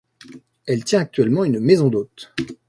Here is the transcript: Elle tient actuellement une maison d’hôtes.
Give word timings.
Elle 0.65 0.83
tient 0.83 0.97
actuellement 0.99 1.43
une 1.43 1.59
maison 1.59 1.89
d’hôtes. 1.89 2.33